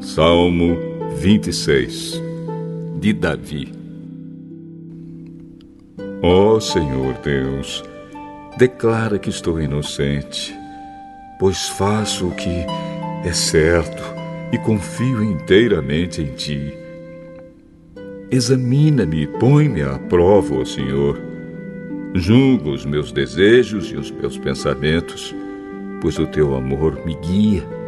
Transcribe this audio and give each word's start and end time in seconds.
Salmo 0.00 0.76
26 1.16 2.20
de 3.00 3.12
Davi 3.12 3.72
Ó 6.20 6.56
oh, 6.56 6.60
Senhor 6.60 7.14
Deus, 7.22 7.84
declara 8.58 9.18
que 9.18 9.30
estou 9.30 9.60
inocente, 9.60 10.54
pois 11.38 11.68
faço 11.68 12.26
o 12.26 12.34
que 12.34 12.66
é 13.24 13.32
certo 13.32 14.02
e 14.52 14.58
confio 14.58 15.22
inteiramente 15.22 16.22
em 16.22 16.34
Ti. 16.34 16.74
Examina-me 18.30 19.22
e 19.22 19.26
põe-me 19.26 19.82
à 19.82 19.98
prova, 19.98 20.56
ó 20.56 20.64
Senhor. 20.64 21.20
Julga 22.14 22.70
os 22.70 22.84
meus 22.84 23.12
desejos 23.12 23.92
e 23.92 23.96
os 23.96 24.10
meus 24.10 24.38
pensamentos, 24.38 25.34
pois 26.00 26.18
o 26.18 26.26
Teu 26.26 26.56
amor 26.56 27.04
me 27.04 27.14
guia 27.14 27.83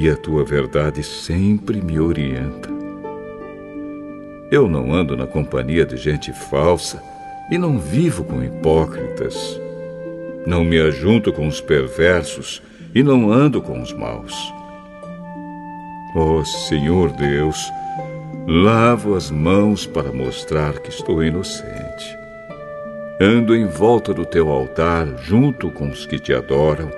e 0.00 0.08
a 0.08 0.16
tua 0.16 0.42
verdade 0.42 1.02
sempre 1.02 1.82
me 1.82 2.00
orienta. 2.00 2.70
Eu 4.50 4.66
não 4.66 4.94
ando 4.94 5.14
na 5.14 5.26
companhia 5.26 5.84
de 5.84 5.98
gente 5.98 6.32
falsa 6.32 7.02
e 7.50 7.58
não 7.58 7.78
vivo 7.78 8.24
com 8.24 8.42
hipócritas. 8.42 9.60
Não 10.46 10.64
me 10.64 10.80
ajunto 10.80 11.34
com 11.34 11.46
os 11.46 11.60
perversos 11.60 12.62
e 12.94 13.02
não 13.02 13.30
ando 13.30 13.60
com 13.60 13.78
os 13.78 13.92
maus. 13.92 14.34
Ó 16.16 16.38
oh, 16.38 16.44
Senhor 16.46 17.12
Deus, 17.12 17.70
lavo 18.48 19.14
as 19.14 19.30
mãos 19.30 19.84
para 19.84 20.10
mostrar 20.10 20.78
que 20.78 20.88
estou 20.88 21.22
inocente. 21.22 22.16
Ando 23.20 23.54
em 23.54 23.66
volta 23.66 24.14
do 24.14 24.24
teu 24.24 24.48
altar 24.48 25.06
junto 25.18 25.70
com 25.70 25.90
os 25.90 26.06
que 26.06 26.18
te 26.18 26.32
adoram, 26.32 26.90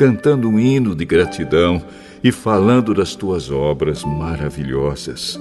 cantando 0.00 0.48
um 0.48 0.58
hino 0.58 0.96
de 0.96 1.04
gratidão 1.04 1.84
e 2.24 2.32
falando 2.32 2.94
das 2.94 3.14
tuas 3.14 3.50
obras 3.50 4.02
maravilhosas. 4.02 5.38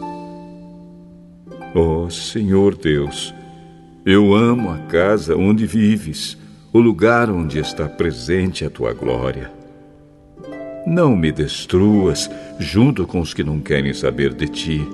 Ó 1.73 2.03
oh, 2.03 2.09
Senhor 2.09 2.75
Deus, 2.75 3.33
eu 4.05 4.33
amo 4.33 4.69
a 4.69 4.77
casa 4.79 5.33
onde 5.33 5.65
vives, 5.65 6.37
o 6.73 6.79
lugar 6.81 7.29
onde 7.29 7.57
está 7.57 7.87
presente 7.87 8.65
a 8.65 8.69
tua 8.69 8.91
glória. 8.91 9.49
Não 10.85 11.15
me 11.15 11.31
destruas 11.31 12.29
junto 12.59 13.07
com 13.07 13.21
os 13.21 13.33
que 13.33 13.45
não 13.45 13.61
querem 13.61 13.93
saber 13.93 14.33
de 14.33 14.49
ti. 14.49 14.85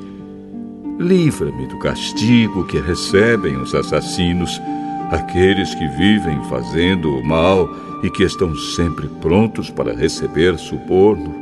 Livra-me 0.99 1.65
do 1.69 1.79
castigo 1.79 2.67
que 2.67 2.77
recebem 2.77 3.57
os 3.57 3.73
assassinos, 3.73 4.61
aqueles 5.11 5.73
que 5.75 5.87
vivem 5.87 6.43
fazendo 6.45 7.17
o 7.17 7.23
mal 7.23 7.69
e 8.03 8.09
que 8.09 8.23
estão 8.23 8.55
sempre 8.55 9.07
prontos 9.07 9.69
para 9.69 9.95
receber 9.95 10.57
suborno. 10.57 11.33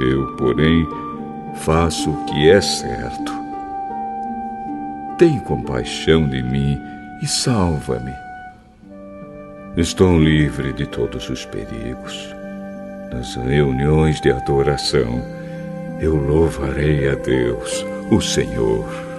Eu, 0.00 0.34
porém, 0.36 0.86
faço 1.56 2.10
o 2.10 2.24
que 2.24 2.48
é 2.48 2.60
certo. 2.60 3.32
Tem 5.18 5.38
compaixão 5.40 6.26
de 6.28 6.42
mim 6.42 6.78
e 7.22 7.26
salva-me. 7.26 8.14
Estou 9.76 10.18
livre 10.18 10.72
de 10.72 10.86
todos 10.86 11.28
os 11.28 11.44
perigos. 11.44 12.34
Nas 13.12 13.34
reuniões 13.36 14.20
de 14.20 14.30
adoração, 14.30 15.22
eu 16.00 16.16
louvarei 16.16 17.08
a 17.08 17.14
Deus, 17.14 17.84
o 18.10 18.20
Senhor. 18.20 19.09